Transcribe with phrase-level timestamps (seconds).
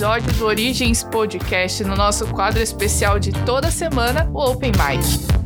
[0.00, 5.39] episódio do Origens Podcast no nosso quadro especial de toda semana, o Open Mic.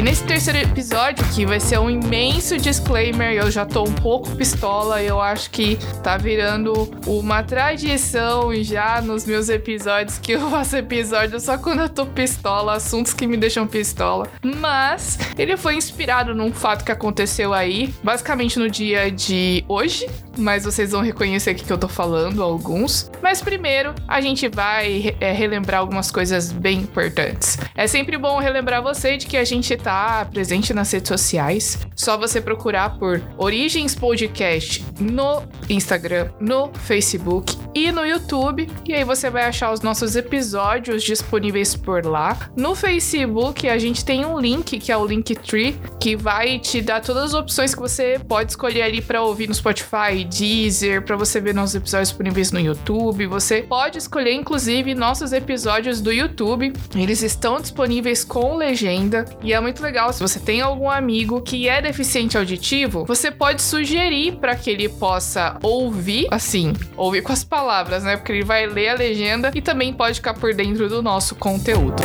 [0.00, 4.34] E nesse terceiro episódio, que vai ser um imenso disclaimer, eu já tô um pouco
[4.34, 6.72] pistola, eu acho que tá virando
[7.06, 12.76] uma tradição já nos meus episódios que eu faço episódio só quando eu tô pistola,
[12.76, 14.26] assuntos que me deixam pistola.
[14.42, 20.64] Mas ele foi inspirado num fato que aconteceu aí, basicamente no dia de hoje, mas
[20.64, 23.10] vocês vão reconhecer que eu tô falando alguns.
[23.22, 27.58] Mas primeiro, a gente vai é, relembrar algumas coisas bem importantes.
[27.74, 31.78] É sempre bom relembrar você de que a gente tá está presente nas redes sociais.
[31.96, 38.68] Só você procurar por Origens Podcast no Instagram, no Facebook e no YouTube.
[38.86, 42.38] E aí você vai achar os nossos episódios disponíveis por lá.
[42.56, 47.00] No Facebook a gente tem um link que é o Linktree, que vai te dar
[47.00, 51.40] todas as opções que você pode escolher ali para ouvir no Spotify, Deezer, para você
[51.40, 53.26] ver nossos episódios disponíveis no YouTube.
[53.26, 56.72] Você pode escolher inclusive nossos episódios do YouTube.
[56.94, 60.12] Eles estão disponíveis com legenda e é muito muito legal.
[60.12, 64.88] Se você tem algum amigo que é deficiente auditivo, você pode sugerir para que ele
[64.88, 68.16] possa ouvir, assim, ouvir com as palavras, né?
[68.16, 72.02] Porque ele vai ler a legenda e também pode ficar por dentro do nosso conteúdo.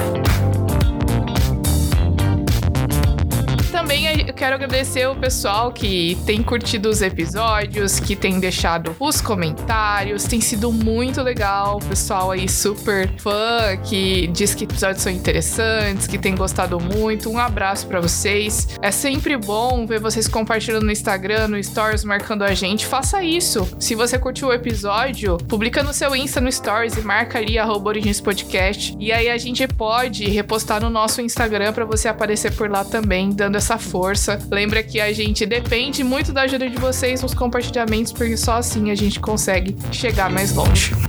[4.36, 10.26] Quero agradecer o pessoal que tem curtido os episódios, que tem deixado os comentários.
[10.26, 11.78] Tem sido muito legal.
[11.78, 17.30] O pessoal aí super fã, que diz que episódios são interessantes, que tem gostado muito.
[17.30, 18.68] Um abraço para vocês.
[18.82, 22.86] É sempre bom ver vocês compartilhando no Instagram, no Stories, marcando a gente.
[22.86, 23.68] Faça isso.
[23.80, 27.90] Se você curtiu o episódio, publica no seu Insta no Stories e marca ali arroba
[27.90, 28.96] Origens Podcast.
[29.00, 33.30] E aí a gente pode repostar no nosso Instagram para você aparecer por lá também,
[33.30, 33.78] dando essa
[34.25, 34.40] essa força.
[34.52, 38.90] Lembra que a gente depende muito da ajuda de vocês nos compartilhamentos, porque só assim
[38.90, 41.05] a gente consegue chegar mais longe.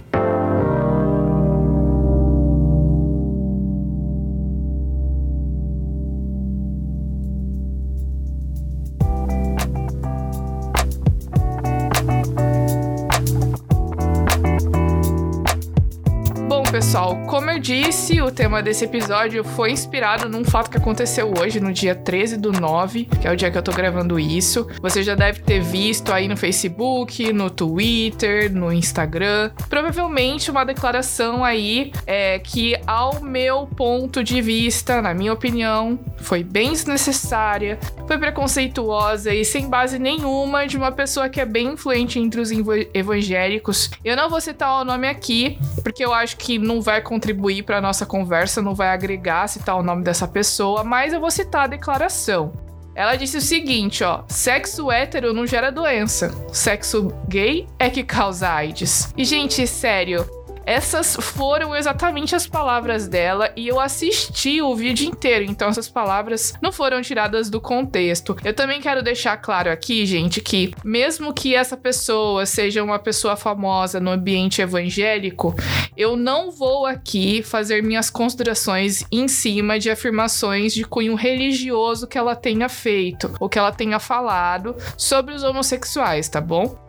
[17.56, 21.94] Eu disse, o tema desse episódio foi inspirado num fato que aconteceu hoje, no dia
[21.94, 24.68] 13 do 9, que é o dia que eu tô gravando isso.
[24.82, 29.50] Você já deve ter visto aí no Facebook, no Twitter, no Instagram.
[29.70, 36.44] Provavelmente uma declaração aí é que, ao meu ponto de vista, na minha opinião, foi
[36.44, 42.18] bem desnecessária, foi preconceituosa e sem base nenhuma de uma pessoa que é bem influente
[42.18, 42.50] entre os
[42.92, 43.90] evangélicos.
[44.04, 47.80] Eu não vou citar o nome aqui, porque eu acho que não vai contribuir para
[47.80, 51.68] nossa conversa, não vai agregar citar o nome dessa pessoa, mas eu vou citar a
[51.68, 52.52] declaração.
[52.94, 58.48] Ela disse o seguinte, ó: sexo hétero não gera doença, sexo gay é que causa
[58.48, 59.12] AIDS.
[59.16, 60.26] E gente, sério,
[60.66, 66.52] essas foram exatamente as palavras dela e eu assisti o vídeo inteiro, então essas palavras
[66.60, 68.36] não foram tiradas do contexto.
[68.44, 73.36] Eu também quero deixar claro aqui, gente, que mesmo que essa pessoa seja uma pessoa
[73.36, 75.54] famosa no ambiente evangélico,
[75.96, 82.18] eu não vou aqui fazer minhas considerações em cima de afirmações de cunho religioso que
[82.18, 86.85] ela tenha feito ou que ela tenha falado sobre os homossexuais, tá bom?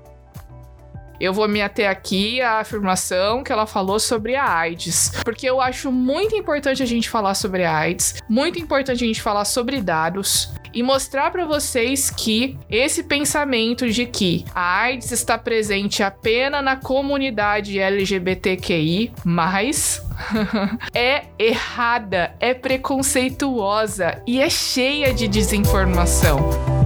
[1.20, 5.60] Eu vou me ater aqui à afirmação que ela falou sobre a AIDS, porque eu
[5.60, 9.82] acho muito importante a gente falar sobre a AIDS, muito importante a gente falar sobre
[9.82, 16.64] dados e mostrar para vocês que esse pensamento de que a AIDS está presente apenas
[16.64, 19.12] na comunidade LGBTQI,
[20.94, 26.77] é errada, é preconceituosa e é cheia de desinformação.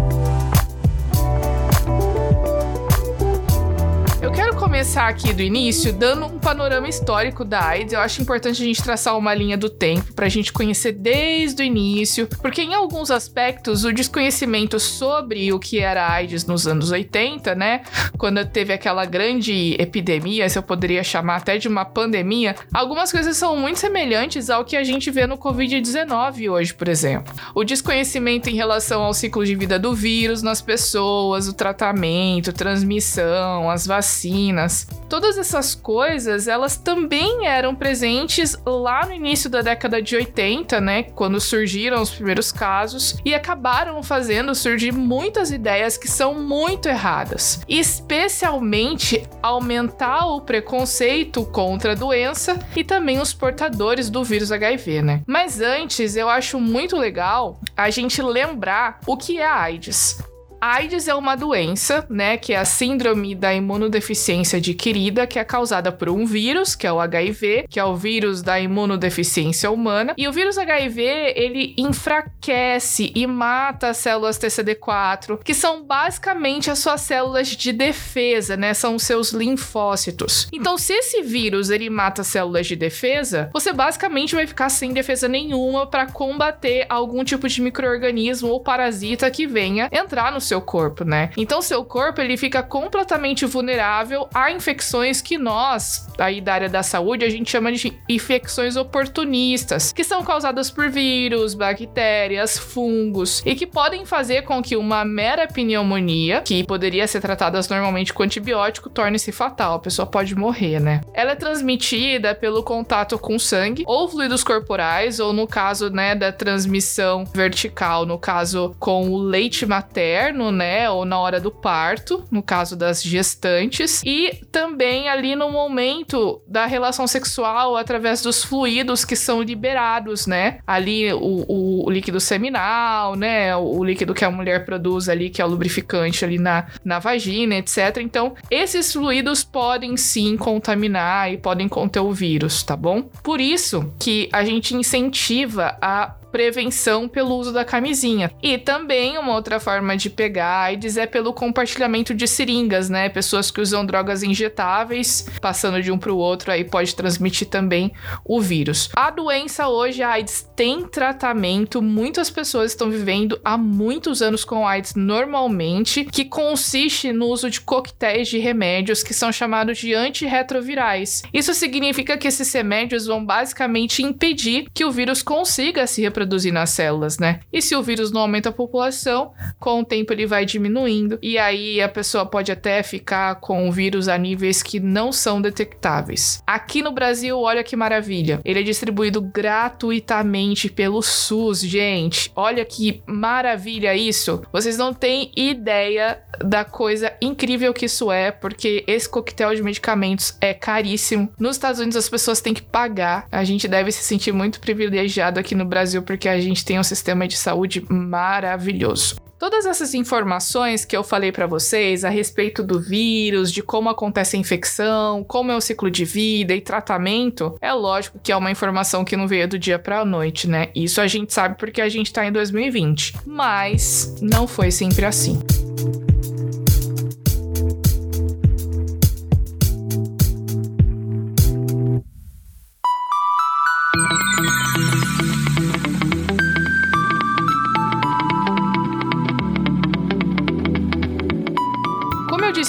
[4.71, 7.93] Começar aqui do início, dando um panorama histórico da AIDS.
[7.93, 11.61] Eu acho importante a gente traçar uma linha do tempo para a gente conhecer desde
[11.61, 16.89] o início, porque em alguns aspectos o desconhecimento sobre o que era AIDS nos anos
[16.89, 17.81] 80, né,
[18.17, 23.37] quando teve aquela grande epidemia, se eu poderia chamar até de uma pandemia, algumas coisas
[23.37, 27.33] são muito semelhantes ao que a gente vê no Covid-19 hoje, por exemplo.
[27.53, 33.69] O desconhecimento em relação ao ciclo de vida do vírus nas pessoas, o tratamento, transmissão,
[33.69, 34.87] as vacinas vacinas.
[35.07, 41.03] Todas essas coisas, elas também eram presentes lá no início da década de 80, né,
[41.03, 47.61] quando surgiram os primeiros casos e acabaram fazendo surgir muitas ideias que são muito erradas,
[47.67, 55.21] especialmente aumentar o preconceito contra a doença e também os portadores do vírus HIV, né?
[55.25, 60.30] Mas antes, eu acho muito legal a gente lembrar o que é a AIDS.
[60.61, 65.91] AIDS é uma doença, né, que é a síndrome da imunodeficiência adquirida, que é causada
[65.91, 70.13] por um vírus, que é o HIV, que é o vírus da imunodeficiência humana.
[70.15, 71.01] E o vírus HIV,
[71.35, 78.55] ele enfraquece e mata as células TCD4, que são basicamente as suas células de defesa,
[78.55, 78.75] né?
[78.75, 80.47] São os seus linfócitos.
[80.53, 85.27] Então, se esse vírus ele mata células de defesa, você basicamente vai ficar sem defesa
[85.27, 91.05] nenhuma para combater algum tipo de microorganismo ou parasita que venha entrar no seu corpo,
[91.05, 91.29] né?
[91.37, 96.83] Então, seu corpo ele fica completamente vulnerável a infecções que nós, aí da área da
[96.83, 103.55] saúde, a gente chama de infecções oportunistas, que são causadas por vírus, bactérias, fungos e
[103.55, 108.89] que podem fazer com que uma mera pneumonia, que poderia ser tratada normalmente com antibiótico,
[108.89, 109.75] torne-se fatal.
[109.75, 111.01] A pessoa pode morrer, né?
[111.13, 116.31] Ela é transmitida pelo contato com sangue ou fluidos corporais, ou no caso, né, da
[116.31, 122.41] transmissão vertical, no caso com o leite materno, né, ou na hora do parto, no
[122.41, 129.15] caso das gestantes, e também ali no momento da relação sexual através dos fluidos que
[129.15, 130.59] são liberados, né?
[130.65, 135.41] Ali o, o, o líquido seminal, né, o líquido que a mulher produz ali, que
[135.41, 137.97] é o lubrificante ali na, na vagina, etc.
[137.99, 143.03] Então, esses fluidos podem sim contaminar e podem conter o vírus, tá bom?
[143.23, 148.31] Por isso que a gente incentiva a prevenção pelo uso da camisinha.
[148.41, 153.09] E também uma outra forma de pegar AIDS é pelo compartilhamento de seringas, né?
[153.09, 157.91] Pessoas que usam drogas injetáveis, passando de um para o outro, aí pode transmitir também
[158.23, 158.89] o vírus.
[158.95, 161.81] A doença hoje, a AIDS, tem tratamento.
[161.81, 167.61] Muitas pessoas estão vivendo há muitos anos com AIDS normalmente, que consiste no uso de
[167.61, 171.23] coquetéis de remédios que são chamados de antirretrovirais.
[171.33, 176.53] Isso significa que esses remédios vão basicamente impedir que o vírus consiga se reproduzir reproduzir
[176.53, 177.39] nas células, né?
[177.51, 181.37] E se o vírus não aumenta a população, com o tempo ele vai diminuindo e
[181.37, 186.41] aí a pessoa pode até ficar com o vírus a níveis que não são detectáveis.
[186.45, 188.39] Aqui no Brasil, olha que maravilha.
[188.45, 192.31] Ele é distribuído gratuitamente pelo SUS, gente.
[192.35, 194.41] Olha que maravilha isso.
[194.51, 200.37] Vocês não têm ideia da coisa incrível que isso é, porque esse coquetel de medicamentos
[200.39, 201.31] é caríssimo.
[201.39, 203.27] Nos Estados Unidos as pessoas têm que pagar.
[203.31, 206.83] A gente deve se sentir muito privilegiado aqui no Brasil porque a gente tem um
[206.83, 209.15] sistema de saúde maravilhoso.
[209.39, 214.35] Todas essas informações que eu falei para vocês a respeito do vírus, de como acontece
[214.35, 218.51] a infecção, como é o ciclo de vida e tratamento, é lógico que é uma
[218.51, 220.67] informação que não veio do dia para a noite, né?
[220.75, 223.15] Isso a gente sabe porque a gente tá em 2020.
[223.25, 225.39] Mas não foi sempre assim.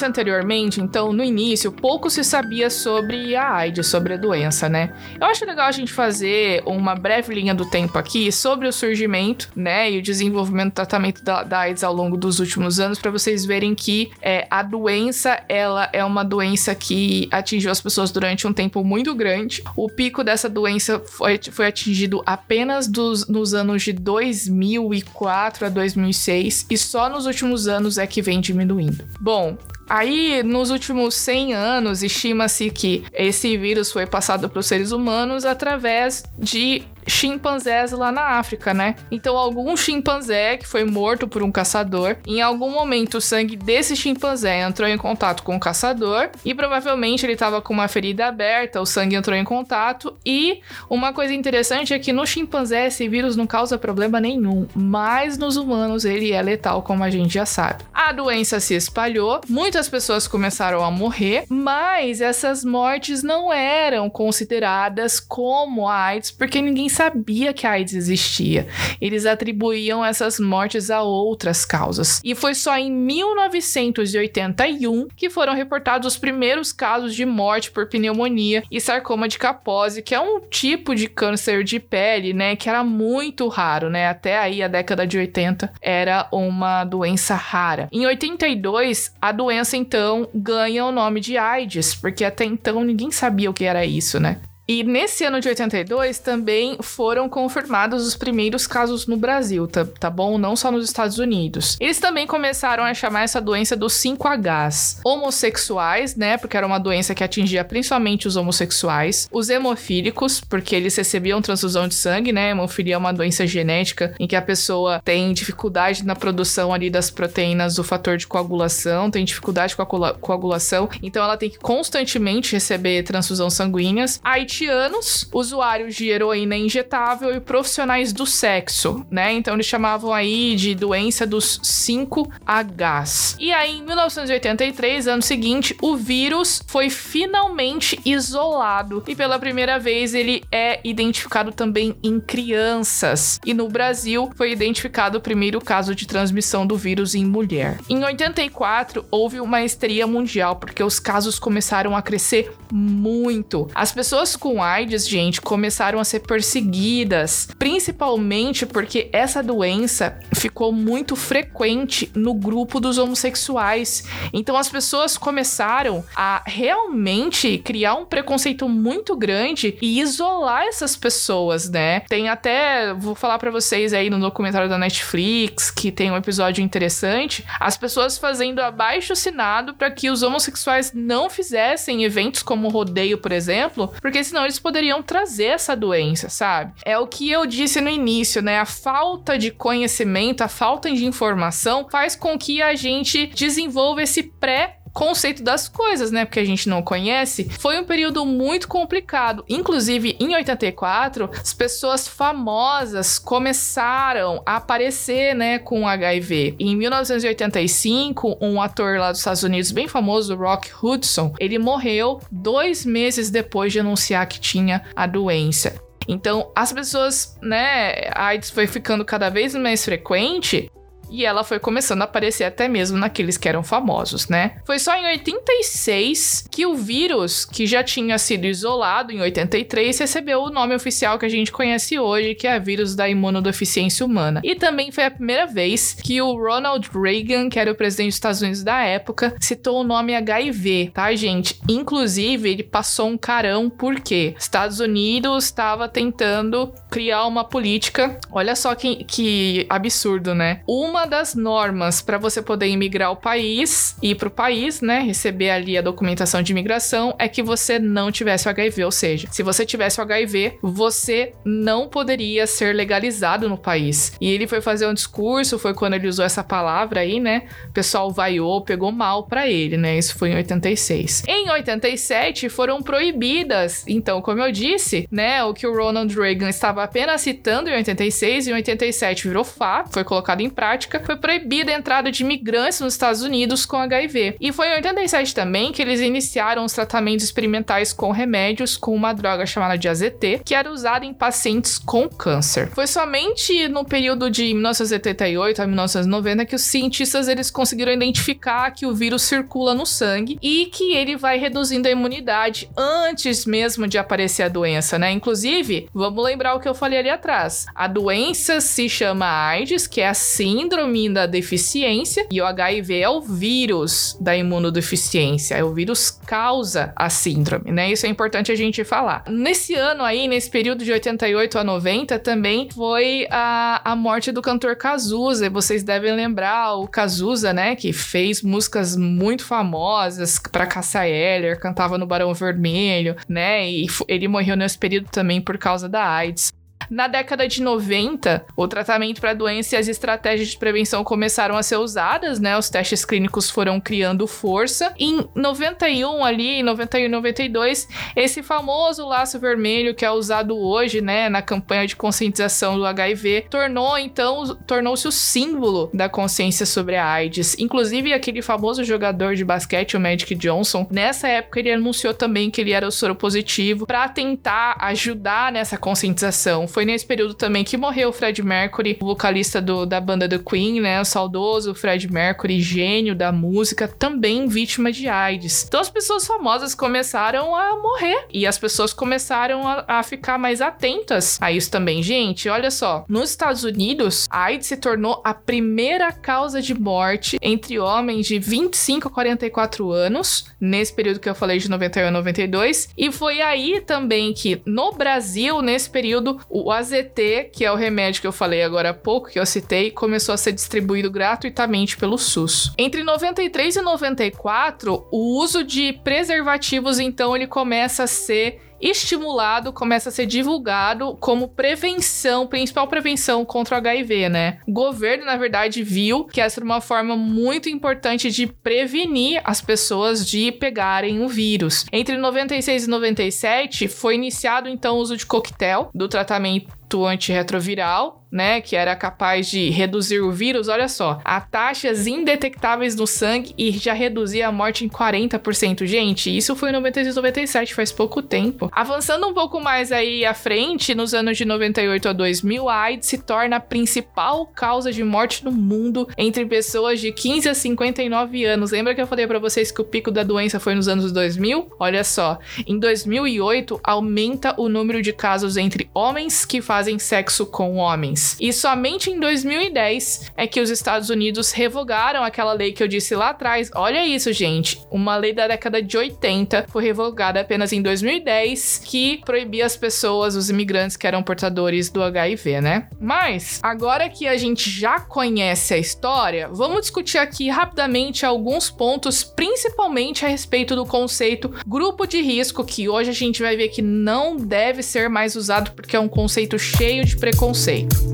[0.02, 4.93] Disse anteriormente, então, no início, pouco se sabia sobre a AIDS, sobre a doença, né?
[5.20, 9.50] Eu acho legal a gente fazer uma breve linha do tempo aqui sobre o surgimento,
[9.54, 13.10] né, e o desenvolvimento do tratamento da, da AIDS ao longo dos últimos anos, para
[13.10, 18.46] vocês verem que é, a doença, ela é uma doença que atingiu as pessoas durante
[18.46, 19.62] um tempo muito grande.
[19.76, 26.67] O pico dessa doença foi, foi atingido apenas dos, nos anos de 2004 a 2006,
[26.70, 29.05] e só nos últimos anos é que vem diminuindo.
[29.20, 29.56] Bom,
[29.94, 35.44] Aí, nos últimos 100 anos, estima-se que esse vírus foi passado para os seres humanos
[35.44, 38.97] através de chimpanzés lá na África, né?
[39.11, 43.97] Então, algum chimpanzé que foi morto por um caçador, em algum momento o sangue desse
[43.97, 48.81] chimpanzé entrou em contato com o caçador e provavelmente ele estava com uma ferida aberta,
[48.81, 50.17] o sangue entrou em contato.
[50.25, 55.37] E uma coisa interessante é que no chimpanzé esse vírus não causa problema nenhum, mas
[55.39, 57.85] nos humanos ele é letal, como a gente já sabe.
[57.93, 65.19] A doença se espalhou, muitas pessoas começaram a morrer, mas essas mortes não eram consideradas
[65.21, 68.69] como AIDS porque ninguém sabia que a AIDS existia.
[69.01, 72.20] Eles atribuíam essas mortes a outras causas.
[72.25, 78.63] E foi só em 1981 que foram reportados os primeiros casos de morte por pneumonia
[78.70, 82.84] e sarcoma de Kaposi, que é um tipo de câncer de pele, né, que era
[82.84, 84.08] muito raro, né?
[84.08, 87.89] Até aí a década de 80 era uma doença rara.
[87.91, 93.51] Em 82, a doença então ganha o nome de AIDS, porque até então ninguém sabia
[93.51, 94.41] o que era isso, né?
[94.72, 100.08] E nesse ano de 82 também foram confirmados os primeiros casos no Brasil, tá, tá
[100.08, 100.38] bom?
[100.38, 101.76] Não só nos Estados Unidos.
[101.79, 105.00] Eles também começaram a chamar essa doença dos 5Hs.
[105.05, 106.38] Homossexuais, né?
[106.38, 109.29] Porque era uma doença que atingia principalmente os homossexuais.
[109.31, 112.52] Os hemofílicos, porque eles recebiam transfusão de sangue, né?
[112.52, 117.10] Hemofilia é uma doença genética em que a pessoa tem dificuldade na produção ali das
[117.10, 122.55] proteínas do fator de coagulação, tem dificuldade com a coagulação, então ela tem que constantemente
[122.55, 124.19] receber transfusão sanguíneas.
[124.62, 129.32] Haitianos, usuários de heroína injetável e profissionais do sexo, né?
[129.32, 133.36] Então eles chamavam aí de doença dos 5Hs.
[133.40, 140.14] E aí em 1983, ano seguinte, o vírus foi finalmente isolado e pela primeira vez
[140.14, 143.40] ele é identificado também em crianças.
[143.44, 147.78] E no Brasil foi identificado o primeiro caso de transmissão do vírus em mulher.
[147.88, 153.69] Em 84, houve uma histeria mundial porque os casos começaram a crescer muito.
[153.74, 161.15] As pessoas com AIDS, gente, começaram a ser perseguidas, principalmente porque essa doença ficou muito
[161.15, 164.03] frequente no grupo dos homossexuais.
[164.32, 171.70] Então as pessoas começaram a realmente criar um preconceito muito grande e isolar essas pessoas,
[171.70, 172.01] né?
[172.08, 176.65] Tem até, vou falar para vocês aí no documentário da Netflix, que tem um episódio
[176.65, 183.19] interessante, as pessoas fazendo abaixo assinado para que os homossexuais não fizessem eventos como rodeio,
[183.19, 186.72] por exemplo, porque senão eles poderiam trazer essa doença, sabe?
[186.84, 188.58] É o que eu disse no início, né?
[188.58, 194.22] A falta de conhecimento, a falta de informação faz com que a gente desenvolva esse
[194.22, 196.25] pré conceito das coisas, né?
[196.25, 197.49] Porque a gente não conhece.
[197.58, 199.44] Foi um período muito complicado.
[199.49, 206.56] Inclusive, em 84, as pessoas famosas começaram a aparecer, né, com HIV.
[206.58, 212.84] Em 1985, um ator lá dos Estados Unidos, bem famoso, Rock Hudson, ele morreu dois
[212.84, 215.75] meses depois de anunciar que tinha a doença.
[216.08, 220.70] Então, as pessoas, né, a AIDS foi ficando cada vez mais frequente
[221.12, 224.56] e ela foi começando a aparecer até mesmo naqueles que eram famosos, né?
[224.64, 230.42] Foi só em 86 que o vírus, que já tinha sido isolado em 83, recebeu
[230.42, 234.40] o nome oficial que a gente conhece hoje, que é vírus da imunodeficiência humana.
[234.42, 238.16] E também foi a primeira vez que o Ronald Reagan, que era o presidente dos
[238.16, 241.60] Estados Unidos da época, citou o nome HIV, tá, gente?
[241.69, 248.19] Inclusive, ele passou um carão porque Estados Unidos estava tentando criar uma política.
[248.31, 250.60] Olha só que, que absurdo, né?
[250.66, 255.01] Uma uma das normas para você poder imigrar ao país, ir para o país, né,
[255.01, 258.85] receber ali a documentação de imigração, é que você não tivesse o HIV.
[258.85, 264.13] Ou seja, se você tivesse o HIV, você não poderia ser legalizado no país.
[264.21, 267.49] E ele foi fazer um discurso, foi quando ele usou essa palavra aí, né?
[267.69, 269.99] O pessoal vaiou, pegou mal para ele, né?
[269.99, 271.25] Isso foi em 86.
[271.27, 276.85] Em 87 foram proibidas, então, como eu disse, né, o que o Ronald Reagan estava
[276.85, 281.72] apenas citando em 86 e em 87 virou fato, foi colocado em prática foi proibida
[281.72, 284.37] a entrada de imigrantes nos Estados Unidos com HIV.
[284.41, 289.13] E foi em 87 também que eles iniciaram os tratamentos experimentais com remédios com uma
[289.13, 292.69] droga chamada de AZT, que era usada em pacientes com câncer.
[292.69, 298.87] Foi somente no período de 1988 a 1990 que os cientistas eles conseguiram identificar que
[298.87, 303.99] o vírus circula no sangue e que ele vai reduzindo a imunidade antes mesmo de
[303.99, 305.11] aparecer a doença, né?
[305.11, 307.67] Inclusive, vamos lembrar o que eu falei ali atrás.
[307.75, 310.81] A doença se chama AIDS, que é a síndrome
[311.12, 315.55] da deficiência e o HIV é o vírus da imunodeficiência.
[315.55, 317.91] É o vírus causa a síndrome, né?
[317.91, 319.24] Isso é importante a gente falar.
[319.29, 324.43] Nesse ano aí, nesse período de 88 a 90, também foi a, a morte do
[324.43, 325.48] cantor Cazuza.
[325.48, 327.77] Vocês devem lembrar o Cazuza, né?
[327.77, 333.70] Que fez músicas muito famosas para Cassia Eller, cantava no Barão Vermelho, né?
[333.70, 336.53] E ele morreu nesse período também por causa da AIDS.
[336.93, 341.56] Na década de 90, o tratamento para a doença e as estratégias de prevenção começaram
[341.56, 342.58] a ser usadas, né?
[342.58, 344.93] Os testes clínicos foram criando força.
[344.99, 351.01] Em 91 ali, em 91 e 92, esse famoso laço vermelho que é usado hoje,
[351.01, 356.96] né, na campanha de conscientização do HIV, tornou então tornou-se o símbolo da consciência sobre
[356.96, 357.56] a AIDS.
[357.58, 362.61] Inclusive aquele famoso jogador de basquete, o Magic Johnson, nessa época ele anunciou também que
[362.61, 366.69] ele era o soro positivo para tentar ajudar nessa conscientização.
[366.69, 370.29] Foi Foi nesse período também que morreu o Fred Mercury, o vocalista do, da banda
[370.29, 371.01] The Queen, né?
[371.01, 375.65] O saudoso Fred Mercury, gênio da música, também vítima de AIDS.
[375.69, 380.60] Então as pessoas famosas começaram a morrer e as pessoas começaram a, a ficar mais
[380.60, 382.03] atentas a isso também.
[382.03, 387.39] Gente, olha só, nos Estados Unidos, a AIDS se tornou a primeira causa de morte
[387.41, 392.10] entre homens de 25 a 44 anos, nesse período que eu falei de 91 a
[392.10, 397.76] 92, e foi aí também que no Brasil, nesse período, o AZT, que é o
[397.76, 401.96] remédio que eu falei agora há pouco, que eu citei, começou a ser distribuído gratuitamente
[401.96, 402.72] pelo SUS.
[402.79, 410.08] Entre 93 e 94, o uso de preservativos, então, ele começa a ser estimulado, começa
[410.08, 414.58] a ser divulgado como prevenção, principal prevenção contra o HIV, né?
[414.67, 419.60] O governo, na verdade, viu que essa era uma forma muito importante de prevenir as
[419.60, 421.86] pessoas de pegarem o vírus.
[421.93, 428.62] Entre 96 e 97, foi iniciado então o uso de coquetel do tratamento antirretroviral né,
[428.62, 433.70] que era capaz de reduzir o vírus, olha só, a taxas indetectáveis no sangue e
[433.72, 435.84] já reduzia a morte em 40%.
[435.84, 438.70] Gente, isso foi em 96 e 97, faz pouco tempo.
[438.72, 443.08] Avançando um pouco mais aí à frente, nos anos de 98 a 2000, a AIDS
[443.08, 448.44] se torna a principal causa de morte no mundo entre pessoas de 15 a 59
[448.44, 448.70] anos.
[448.70, 451.72] Lembra que eu falei para vocês que o pico da doença foi nos anos 2000?
[451.79, 457.77] Olha só, em 2008 aumenta o número de casos entre homens que fazem sexo com
[457.77, 458.21] homens.
[458.41, 463.14] E somente em 2010 é que os Estados Unidos revogaram aquela lei que eu disse
[463.14, 463.70] lá atrás.
[463.74, 464.81] Olha isso, gente.
[464.91, 470.36] Uma lei da década de 80 foi revogada apenas em 2010 que proibia as pessoas,
[470.36, 472.88] os imigrantes que eram portadores do HIV, né?
[473.00, 479.22] Mas agora que a gente já conhece a história, vamos discutir aqui rapidamente alguns pontos,
[479.22, 483.82] principalmente a respeito do conceito grupo de risco, que hoje a gente vai ver que
[483.82, 488.11] não deve ser mais usado porque é um conceito cheio de preconceito.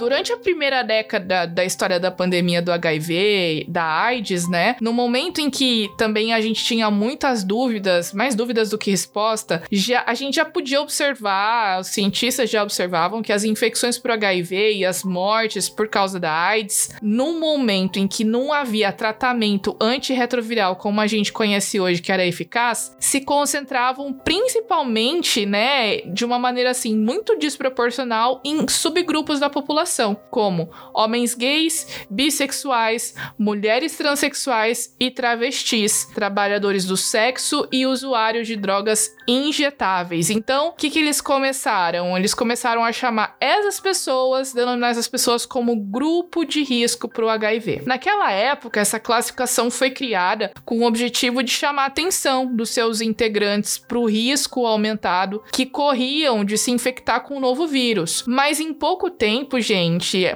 [0.00, 4.76] Durante a primeira década da história da pandemia do HIV, da AIDS, né?
[4.80, 9.62] No momento em que também a gente tinha muitas dúvidas, mais dúvidas do que resposta,
[9.70, 14.76] já, a gente já podia observar, os cientistas já observavam que as infecções por HIV
[14.76, 20.76] e as mortes por causa da AIDS, no momento em que não havia tratamento antirretroviral
[20.76, 26.70] como a gente conhece hoje, que era eficaz, se concentravam principalmente, né, de uma maneira
[26.70, 29.89] assim muito desproporcional em subgrupos da população
[30.30, 39.14] como homens gays, bissexuais, mulheres transexuais e travestis, trabalhadores do sexo e usuários de drogas
[39.26, 40.30] injetáveis.
[40.30, 42.16] Então, o que, que eles começaram?
[42.16, 47.28] Eles começaram a chamar essas pessoas, denominar essas pessoas como grupo de risco para o
[47.28, 47.82] HIV.
[47.86, 53.00] Naquela época, essa classificação foi criada com o objetivo de chamar a atenção dos seus
[53.00, 58.24] integrantes para o risco aumentado que corriam de se infectar com o novo vírus.
[58.26, 59.79] Mas em pouco tempo, gente,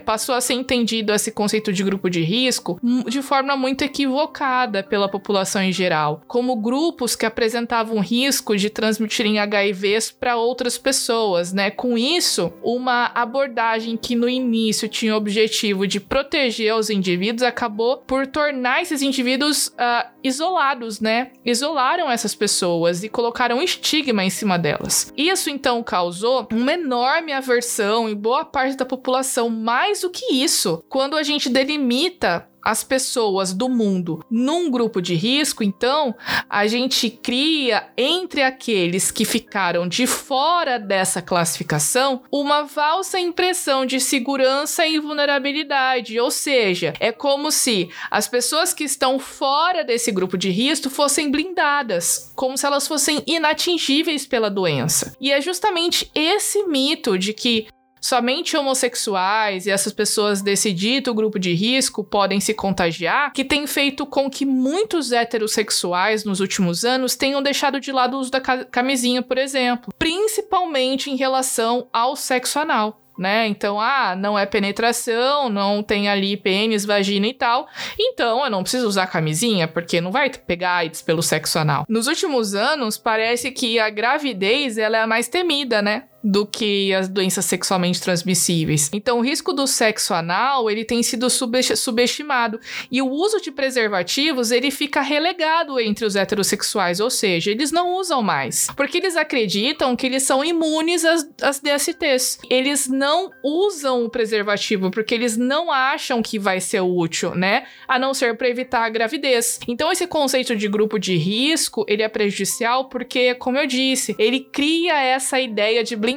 [0.04, 5.08] passou a ser entendido esse conceito de grupo de risco de forma muito equivocada pela
[5.08, 11.70] população em geral, como grupos que apresentavam risco de transmitirem HIVs para outras pessoas, né?
[11.70, 17.98] Com isso, uma abordagem que no início tinha o objetivo de proteger os indivíduos acabou
[17.98, 21.32] por tornar esses indivíduos uh, isolados, né?
[21.44, 25.12] Isolaram essas pessoas e colocaram um estigma em cima delas.
[25.16, 29.48] Isso então causou uma enorme aversão em boa parte da população população.
[29.48, 35.14] Mais do que isso, quando a gente delimita as pessoas do mundo num grupo de
[35.14, 36.14] risco, então
[36.48, 44.00] a gente cria entre aqueles que ficaram de fora dessa classificação uma falsa impressão de
[44.00, 50.38] segurança e vulnerabilidade, ou seja, é como se as pessoas que estão fora desse grupo
[50.38, 55.14] de risco fossem blindadas, como se elas fossem inatingíveis pela doença.
[55.20, 57.66] E é justamente esse mito de que
[58.04, 63.66] somente homossexuais e essas pessoas desse dito grupo de risco podem se contagiar, que tem
[63.66, 68.42] feito com que muitos heterossexuais nos últimos anos tenham deixado de lado o uso da
[68.42, 73.46] camisinha, por exemplo, principalmente em relação ao sexo anal né?
[73.46, 77.68] Então, ah, não é penetração, não tem ali pênis, vagina e tal.
[77.96, 81.84] Então, eu não preciso usar camisinha, porque não vai pegar AIDS pelo sexo anal.
[81.88, 86.08] Nos últimos anos, parece que a gravidez ela é a mais temida, né?
[86.24, 88.88] Do que as doenças sexualmente transmissíveis.
[88.94, 92.58] Então, o risco do sexo anal, ele tem sido subestimado.
[92.90, 97.94] E o uso de preservativos, ele fica relegado entre os heterossexuais, ou seja, eles não
[97.94, 98.68] usam mais.
[98.74, 102.38] Porque eles acreditam que eles são imunes às, às DSTs.
[102.48, 107.64] Eles não usam o preservativo porque eles não acham que vai ser útil, né?
[107.86, 109.60] A não ser para evitar a gravidez.
[109.68, 114.40] Então, esse conceito de grupo de risco, ele é prejudicial porque, como eu disse, ele
[114.40, 116.13] cria essa ideia de blindagem,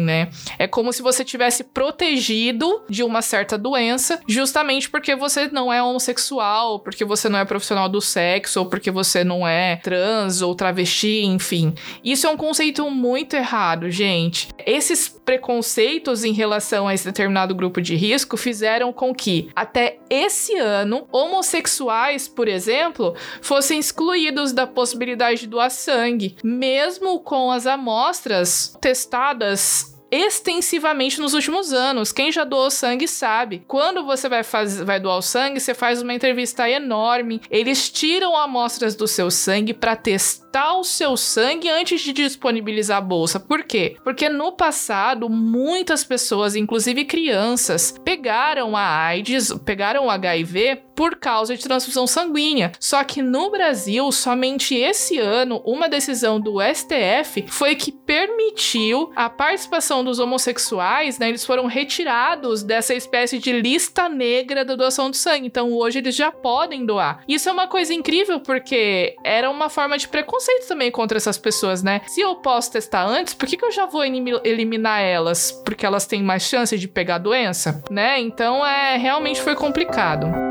[0.00, 0.30] né?
[0.58, 5.82] É como se você tivesse protegido de uma certa doença, justamente porque você não é
[5.82, 10.54] homossexual, porque você não é profissional do sexo, ou porque você não é trans ou
[10.54, 11.74] travesti, enfim.
[12.04, 14.48] Isso é um conceito muito errado, gente.
[14.66, 20.56] Esses preconceitos em relação a esse determinado grupo de risco fizeram com que, até esse
[20.56, 28.76] ano, homossexuais, por exemplo, fossem excluídos da possibilidade de doar sangue, mesmo com as amostras
[28.80, 32.12] testadas extensivamente nos últimos anos.
[32.12, 33.62] Quem já doou sangue sabe.
[33.66, 37.40] Quando você vai, faz, vai doar o sangue, você faz uma entrevista enorme.
[37.50, 43.00] Eles tiram amostras do seu sangue para testar o seu sangue antes de disponibilizar a
[43.00, 43.38] bolsa.
[43.38, 43.96] Por quê?
[44.02, 51.56] Porque no passado, muitas pessoas, inclusive crianças, pegaram a AIDS, pegaram o HIV por causa
[51.56, 52.72] de transfusão sanguínea.
[52.78, 59.30] Só que no Brasil, somente esse ano, uma decisão do STF foi que permitiu a
[59.30, 61.28] participação dos homossexuais, né?
[61.28, 65.46] Eles foram retirados dessa espécie de lista negra da doação de sangue.
[65.46, 67.22] Então hoje eles já podem doar.
[67.28, 71.82] Isso é uma coisa incrível porque era uma forma de preconceito também contra essas pessoas,
[71.82, 72.00] né?
[72.06, 75.52] Se eu posso testar antes, por que, que eu já vou eliminar elas?
[75.64, 78.20] Porque elas têm mais chance de pegar a doença, né?
[78.20, 80.49] Então é realmente foi complicado.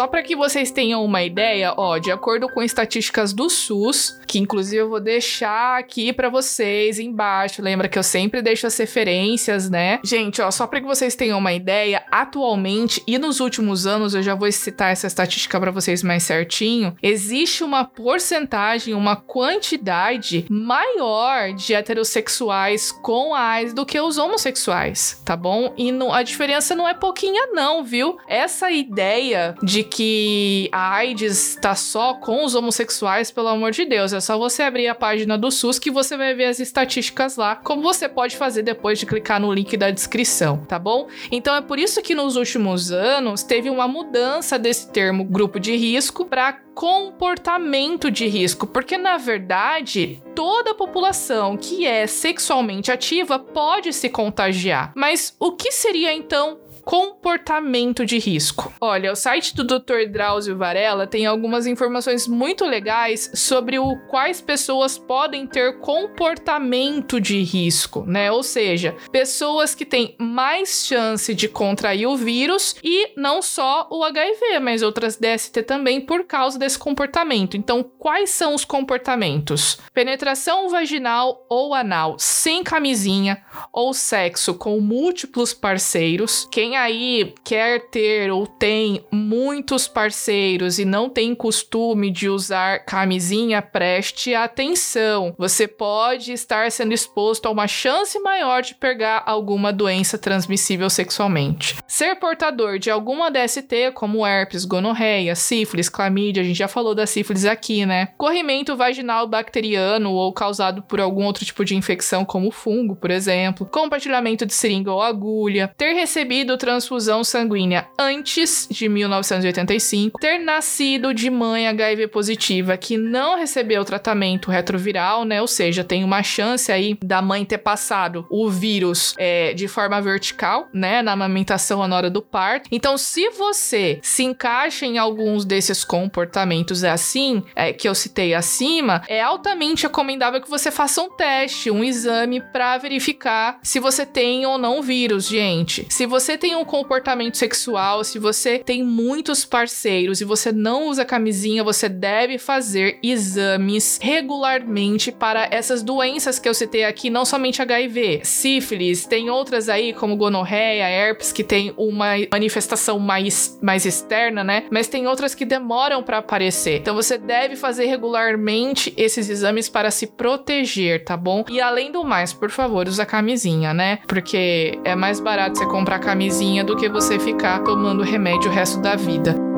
[0.00, 4.38] Só para que vocês tenham uma ideia, ó, de acordo com estatísticas do SUS, que
[4.38, 9.68] inclusive eu vou deixar aqui para vocês embaixo, lembra que eu sempre deixo as referências,
[9.68, 10.00] né?
[10.02, 14.22] Gente, ó, só para que vocês tenham uma ideia, atualmente e nos últimos anos, eu
[14.22, 21.52] já vou citar essa estatística para vocês mais certinho, existe uma porcentagem, uma quantidade maior
[21.52, 25.74] de heterossexuais com AIDS do que os homossexuais, tá bom?
[25.76, 28.16] E no, a diferença não é pouquinha não, viu?
[28.26, 33.84] Essa ideia de de que a AIDS está só com os homossexuais, pelo amor de
[33.84, 34.12] Deus.
[34.12, 37.56] É só você abrir a página do SUS que você vai ver as estatísticas lá,
[37.56, 41.08] como você pode fazer depois de clicar no link da descrição, tá bom?
[41.30, 45.76] Então é por isso que nos últimos anos teve uma mudança desse termo grupo de
[45.76, 53.38] risco para comportamento de risco, porque na verdade toda a população que é sexualmente ativa
[53.38, 54.92] pode se contagiar.
[54.94, 56.58] Mas o que seria então
[56.90, 58.72] comportamento de risco.
[58.80, 60.10] Olha, o site do Dr.
[60.10, 67.44] Drauzio Varela tem algumas informações muito legais sobre o quais pessoas podem ter comportamento de
[67.44, 68.32] risco, né?
[68.32, 74.02] Ou seja, pessoas que têm mais chance de contrair o vírus e não só o
[74.02, 77.56] HIV, mas outras DST também por causa desse comportamento.
[77.56, 79.78] Então, quais são os comportamentos?
[79.94, 86.48] Penetração vaginal ou anal sem camisinha ou sexo com múltiplos parceiros.
[86.50, 93.62] Quem aí quer ter ou tem muitos parceiros e não tem costume de usar camisinha,
[93.62, 95.34] preste atenção.
[95.38, 101.76] Você pode estar sendo exposto a uma chance maior de pegar alguma doença transmissível sexualmente.
[101.86, 107.06] Ser portador de alguma DST, como herpes, gonorreia, sífilis, clamídia, a gente já falou da
[107.06, 108.08] sífilis aqui, né?
[108.16, 113.66] Corrimento vaginal bacteriano ou causado por algum outro tipo de infecção, como fungo, por exemplo.
[113.66, 115.72] Compartilhamento de seringa ou agulha.
[115.76, 123.38] Ter recebido transfusão sanguínea antes de 1985, ter nascido de mãe HIV positiva que não
[123.38, 125.40] recebeu tratamento retroviral, né?
[125.40, 129.98] Ou seja, tem uma chance aí da mãe ter passado o vírus é, de forma
[130.02, 131.00] vertical, né?
[131.00, 132.68] Na amamentação na hora do parto.
[132.70, 139.02] Então, se você se encaixa em alguns desses comportamentos assim, é, que eu citei acima,
[139.08, 144.44] é altamente recomendável que você faça um teste, um exame para verificar se você tem
[144.44, 145.86] ou não vírus, gente.
[145.88, 151.04] Se você tem um comportamento sexual, se você tem muitos parceiros e você não usa
[151.04, 157.62] camisinha, você deve fazer exames regularmente para essas doenças que eu citei aqui, não somente
[157.62, 164.42] HIV, sífilis, tem outras aí como gonorreia, herpes que tem uma manifestação mais, mais externa,
[164.44, 164.64] né?
[164.70, 166.78] Mas tem outras que demoram para aparecer.
[166.78, 171.44] Então você deve fazer regularmente esses exames para se proteger, tá bom?
[171.48, 173.98] E além do mais, por favor, usa camisinha, né?
[174.06, 178.80] Porque é mais barato você comprar camisinha do que você ficar tomando remédio o resto
[178.80, 179.49] da vida.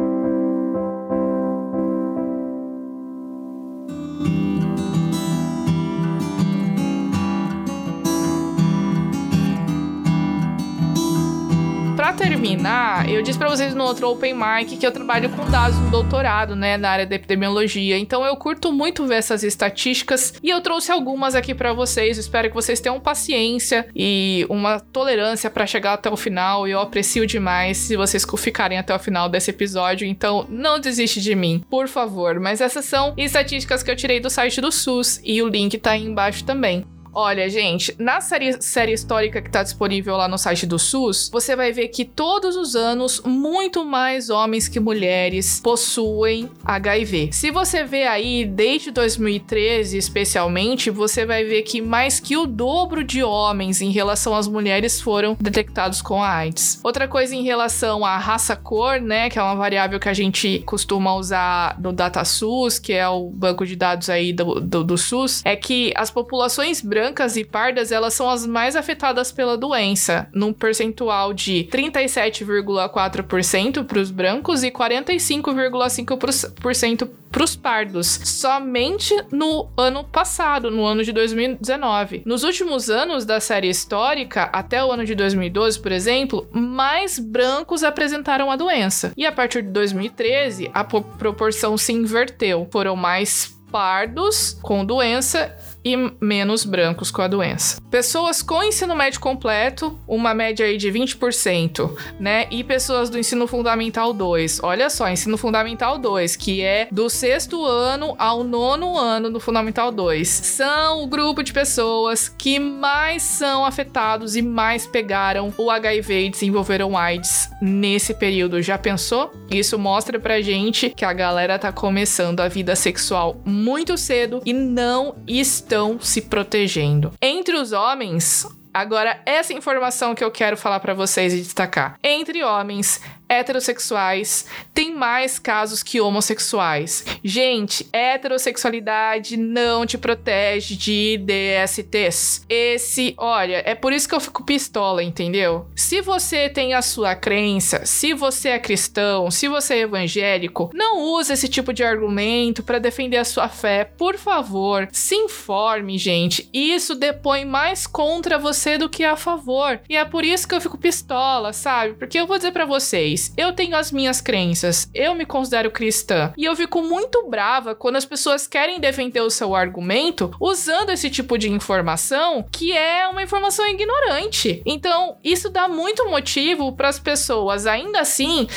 [12.12, 15.78] Para terminar, eu disse para vocês no outro Open Mic que eu trabalho com dados
[15.78, 17.98] no doutorado, né, na área da epidemiologia.
[17.98, 22.18] Então eu curto muito ver essas estatísticas e eu trouxe algumas aqui para vocês.
[22.18, 26.68] Espero que vocês tenham paciência e uma tolerância para chegar até o final.
[26.68, 30.06] Eu aprecio demais se vocês ficarem até o final desse episódio.
[30.06, 32.38] Então não desiste de mim, por favor.
[32.38, 35.92] Mas essas são estatísticas que eu tirei do site do SUS e o link tá
[35.92, 36.84] aí embaixo também.
[37.14, 41.54] Olha, gente, na série, série histórica que está disponível lá no site do SUS, você
[41.54, 47.28] vai ver que todos os anos muito mais homens que mulheres possuem HIV.
[47.30, 53.04] Se você vê aí desde 2013, especialmente, você vai ver que mais que o dobro
[53.04, 56.80] de homens em relação às mulheres foram detectados com a AIDS.
[56.82, 60.60] Outra coisa em relação à raça cor, né, que é uma variável que a gente
[60.60, 65.42] costuma usar no DataSUS, que é o banco de dados aí do, do, do SUS,
[65.44, 70.28] é que as populações brancas brancas e pardas, elas são as mais afetadas pela doença,
[70.32, 80.04] num percentual de 37,4% para os brancos e 45,5% para os pardos, somente no ano
[80.04, 82.22] passado, no ano de 2019.
[82.24, 87.82] Nos últimos anos da série histórica, até o ano de 2012, por exemplo, mais brancos
[87.82, 89.12] apresentaram a doença.
[89.16, 92.68] E a partir de 2013, a proporção se inverteu.
[92.70, 97.80] Foram mais pardos com doença e menos brancos com a doença.
[97.90, 102.46] Pessoas com ensino médio completo, uma média aí de 20%, né?
[102.50, 104.60] E pessoas do ensino fundamental 2.
[104.62, 109.90] Olha só, ensino fundamental 2, que é do sexto ano ao nono ano do fundamental
[109.90, 110.28] 2.
[110.28, 116.30] São o grupo de pessoas que mais são afetados e mais pegaram o HIV e
[116.30, 118.62] desenvolveram AIDS nesse período.
[118.62, 119.32] Já pensou?
[119.50, 124.52] Isso mostra pra gente que a galera tá começando a vida sexual muito cedo e
[124.52, 127.14] não está estão se protegendo.
[127.20, 131.98] Entre os homens, Agora, essa informação que eu quero falar para vocês e destacar.
[132.02, 137.04] Entre homens, heterossexuais tem mais casos que homossexuais.
[137.24, 142.44] Gente, heterossexualidade não te protege de DSTs.
[142.48, 145.66] Esse, olha, é por isso que eu fico pistola, entendeu?
[145.74, 151.00] Se você tem a sua crença, se você é cristão, se você é evangélico, não
[151.00, 153.84] use esse tipo de argumento para defender a sua fé.
[153.84, 156.48] Por favor, se informe, gente.
[156.52, 159.80] Isso depõe mais contra você do que a favor.
[159.88, 161.94] E é por isso que eu fico pistola, sabe?
[161.94, 166.32] Porque eu vou dizer para vocês, eu tenho as minhas crenças, eu me considero cristã.
[166.36, 171.10] E eu fico muito brava quando as pessoas querem defender o seu argumento usando esse
[171.10, 174.62] tipo de informação que é uma informação ignorante.
[174.64, 178.48] Então, isso dá muito motivo para as pessoas, ainda assim,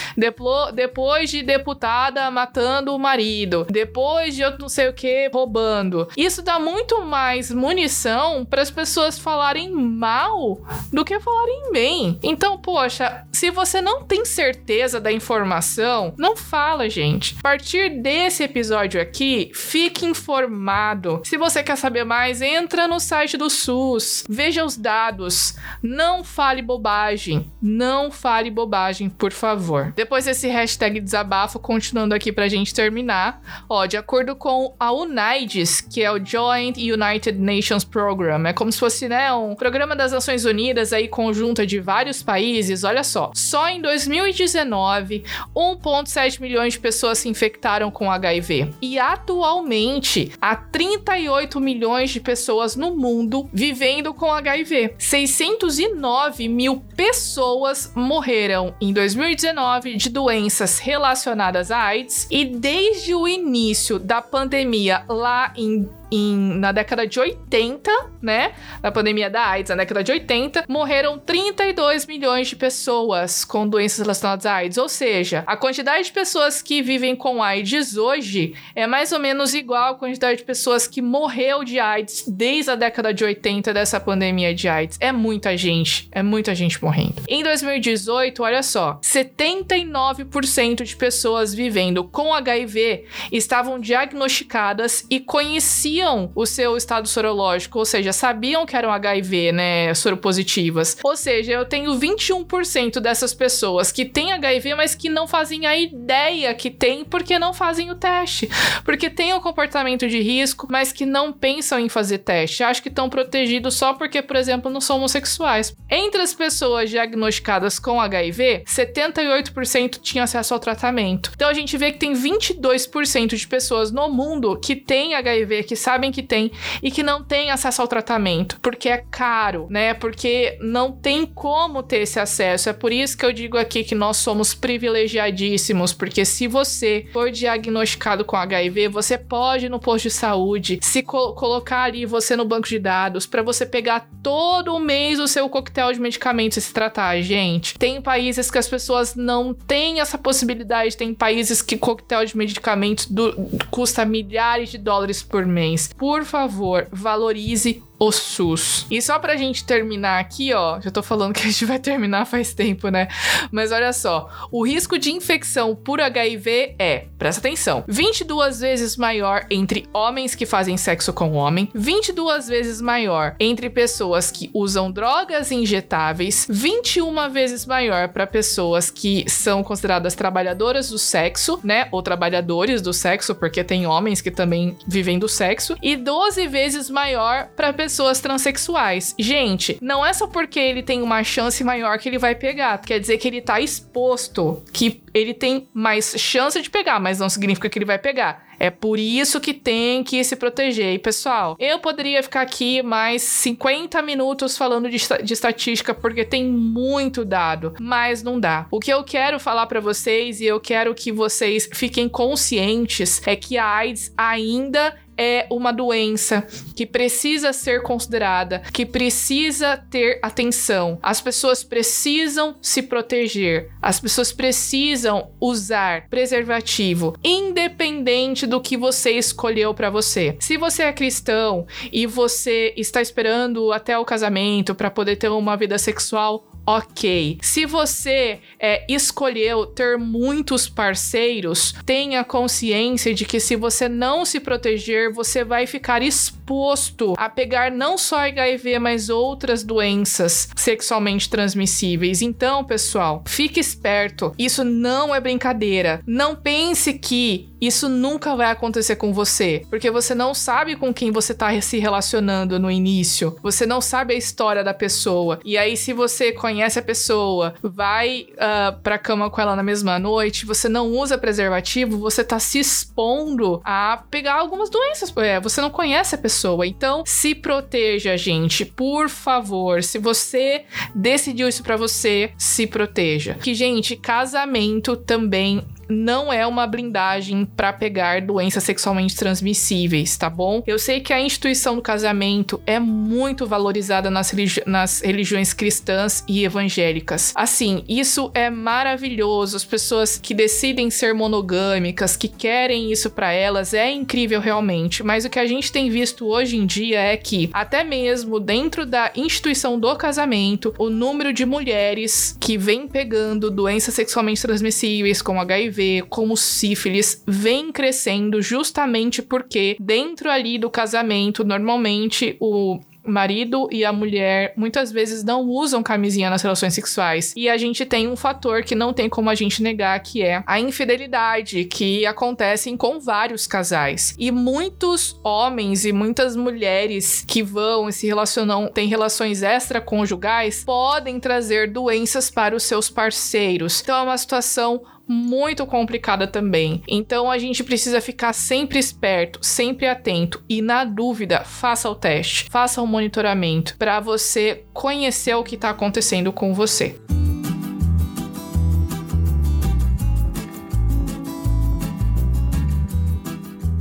[0.73, 6.07] depois de deputada matando o marido, depois de eu não sei o que roubando.
[6.15, 10.59] Isso dá muito mais munição para as pessoas falarem mal
[10.91, 12.19] do que falarem bem.
[12.23, 17.35] Então, poxa, se você não tem certeza certeza da informação, não fala, gente.
[17.39, 21.21] A partir desse episódio aqui, fique informado.
[21.23, 25.55] Se você quer saber mais, entra no site do SUS, veja os dados.
[25.81, 27.51] Não fale bobagem.
[27.59, 29.91] Não fale bobagem, por favor.
[29.95, 33.41] Depois desse hashtag desabafo, continuando aqui pra gente terminar.
[33.67, 38.71] Ó, de acordo com a UNAIDS, que é o Joint United Nations Program, é como
[38.71, 42.83] se fosse, né, um programa das Nações Unidas aí conjunta de vários países.
[42.83, 45.23] Olha só, só em 2019 2019,
[45.55, 48.73] 1,7 milhões de pessoas se infectaram com HIV.
[48.81, 54.95] E atualmente, há 38 milhões de pessoas no mundo vivendo com HIV.
[54.97, 62.27] 609 mil pessoas morreram em 2019 de doenças relacionadas à AIDS.
[62.29, 67.91] E desde o início da pandemia lá em em, na década de 80,
[68.21, 68.53] né?
[68.81, 73.99] Na pandemia da AIDS, na década de 80, morreram 32 milhões de pessoas com doenças
[73.99, 74.77] relacionadas à AIDS.
[74.77, 79.53] Ou seja, a quantidade de pessoas que vivem com AIDS hoje é mais ou menos
[79.53, 83.99] igual à quantidade de pessoas que morreu de AIDS desde a década de 80 dessa
[83.99, 84.97] pandemia de AIDS.
[85.01, 87.15] É muita gente, é muita gente morrendo.
[87.27, 96.31] Em 2018, olha só, 79% de pessoas vivendo com HIV estavam diagnosticadas e conheciam conheciam
[96.35, 100.97] o seu estado sorológico, ou seja, sabiam que eram HIV, né, soropositivas.
[101.03, 105.77] Ou seja, eu tenho 21% dessas pessoas que têm HIV, mas que não fazem a
[105.77, 108.49] ideia que tem porque não fazem o teste.
[108.83, 112.63] Porque têm o um comportamento de risco, mas que não pensam em fazer teste.
[112.63, 115.75] Acho que estão protegidos só porque, por exemplo, não são homossexuais.
[115.89, 121.31] Entre as pessoas diagnosticadas com HIV, 78% tinham acesso ao tratamento.
[121.35, 125.75] Então a gente vê que tem 22% de pessoas no mundo que têm HIV, que
[125.85, 129.93] sabem que tem e que não têm acesso ao tratamento, porque é caro, né?
[129.93, 132.69] Porque não tem como ter esse acesso.
[132.69, 137.29] É por isso que eu digo aqui que nós somos privilegiadíssimos, porque se você for
[137.29, 142.35] diagnosticado com HIV, você pode ir no posto de saúde se co colocar ali você
[142.35, 146.61] no banco de dados para você pegar todo mês o seu coquetel de medicamentos e
[146.61, 147.77] se tratar, gente.
[147.77, 153.05] Tem países que as pessoas não têm essa possibilidade, tem países que coquetel de medicamentos
[153.05, 153.35] do,
[153.69, 155.74] custa milhares de dólares por mês.
[155.97, 158.85] Por favor, valorize o SUS.
[158.89, 162.25] E só pra gente terminar aqui, ó, já tô falando que a gente vai terminar
[162.25, 163.07] faz tempo, né?
[163.51, 169.45] Mas olha só, o risco de infecção por HIV é, presta atenção, 22 vezes maior
[169.49, 175.51] entre homens que fazem sexo com homem, 22 vezes maior entre pessoas que usam drogas
[175.51, 181.87] injetáveis, 21 vezes maior para pessoas que são consideradas trabalhadoras do sexo, né?
[181.91, 186.89] Ou trabalhadores do sexo, porque tem homens que também vivem do sexo, e 12 vezes
[186.89, 189.13] maior para pessoas transexuais.
[189.19, 192.79] Gente, não é só porque ele tem uma chance maior que ele vai pegar.
[192.79, 197.29] Quer dizer que ele tá exposto, que ele tem mais chance de pegar, mas não
[197.29, 198.43] significa que ele vai pegar.
[198.59, 200.93] É por isso que tem que se proteger.
[200.93, 206.45] E, pessoal, eu poderia ficar aqui mais 50 minutos falando de, de estatística, porque tem
[206.45, 208.65] muito dado, mas não dá.
[208.71, 213.35] O que eu quero falar para vocês e eu quero que vocês fiquem conscientes é
[213.35, 220.99] que a AIDS ainda é uma doença que precisa ser considerada, que precisa ter atenção.
[221.01, 229.73] As pessoas precisam se proteger, as pessoas precisam usar preservativo, independente do que você escolheu
[229.73, 230.35] para você.
[230.39, 235.57] Se você é cristão e você está esperando até o casamento para poder ter uma
[235.57, 237.37] vida sexual ok.
[237.41, 244.39] Se você é, escolheu ter muitos parceiros, tenha consciência de que se você não se
[244.39, 252.21] proteger, você vai ficar exposto a pegar não só HIV, mas outras doenças sexualmente transmissíveis.
[252.21, 254.33] Então, pessoal, fique esperto.
[254.37, 256.01] Isso não é brincadeira.
[256.05, 261.11] Não pense que isso nunca vai acontecer com você, porque você não sabe com quem
[261.11, 263.35] você tá se relacionando no início.
[263.41, 265.39] Você não sabe a história da pessoa.
[265.43, 269.97] E aí, se você conhece a pessoa, vai uh, pra cama com ela na mesma
[269.99, 275.13] noite, você não usa preservativo, você tá se expondo a pegar algumas doenças.
[275.17, 276.65] É, você não conhece a pessoa.
[276.65, 279.83] Então, se proteja, gente, por favor.
[279.83, 283.35] Se você decidiu isso para você, se proteja.
[283.35, 290.63] Que, gente, casamento também não é uma blindagem para pegar doenças sexualmente transmissíveis, tá bom?
[290.65, 296.23] Eu sei que a instituição do casamento é muito valorizada nas, religi nas religiões cristãs
[296.27, 297.33] e evangélicas.
[297.35, 299.57] Assim, isso é maravilhoso.
[299.57, 305.03] As pessoas que decidem ser monogâmicas, que querem isso para elas, é incrível realmente.
[305.03, 308.85] Mas o que a gente tem visto hoje em dia é que, até mesmo dentro
[308.85, 315.39] da instituição do casamento, o número de mulheres que vem pegando doenças sexualmente transmissíveis, como
[315.39, 323.67] HIV, HIV, como sífilis, vem crescendo justamente porque dentro ali do casamento, normalmente o marido
[323.71, 327.33] e a mulher muitas vezes não usam camisinha nas relações sexuais.
[327.35, 330.43] E a gente tem um fator que não tem como a gente negar, que é
[330.45, 334.15] a infidelidade, que acontece com vários casais.
[334.17, 341.19] E muitos homens e muitas mulheres que vão e se relacionam, têm relações extraconjugais, podem
[341.19, 343.81] trazer doenças para os seus parceiros.
[343.81, 346.81] Então é uma situação muito complicada também.
[346.87, 352.49] Então a gente precisa ficar sempre esperto, sempre atento e na dúvida, faça o teste,
[352.49, 356.99] faça o monitoramento para você conhecer o que está acontecendo com você.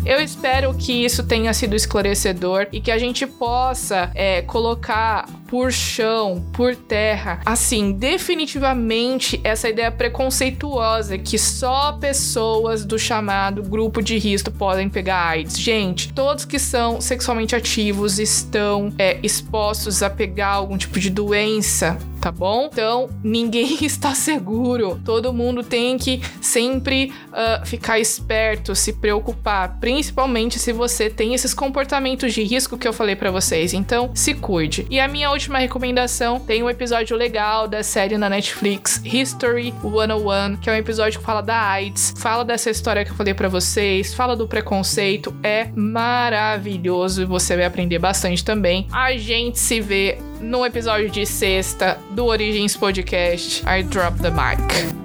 [0.04, 5.72] Eu espero que isso tenha sido esclarecedor e que a gente possa é, colocar por
[5.72, 14.18] chão, por terra, assim, definitivamente essa ideia preconceituosa que só pessoas do chamado grupo de
[14.18, 15.58] risco podem pegar AIDS.
[15.58, 21.98] Gente, todos que são sexualmente ativos estão é, expostos a pegar algum tipo de doença
[22.24, 22.70] tá bom?
[22.72, 24.98] Então, ninguém está seguro.
[25.04, 31.52] Todo mundo tem que sempre uh, ficar esperto, se preocupar, principalmente se você tem esses
[31.52, 33.74] comportamentos de risco que eu falei para vocês.
[33.74, 34.86] Então, se cuide.
[34.88, 40.56] E a minha última recomendação tem um episódio legal da série na Netflix History 101,
[40.58, 43.48] que é um episódio que fala da AIDS, fala dessa história que eu falei para
[43.48, 48.86] vocês, fala do preconceito, é maravilhoso e você vai aprender bastante também.
[48.92, 53.64] A gente se vê no episódio de sexta do Origens Podcast.
[53.66, 55.03] I drop the mic.